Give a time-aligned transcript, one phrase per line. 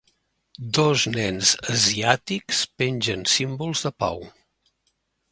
[0.75, 4.25] Dos nens asiàtics pengen símbols de pau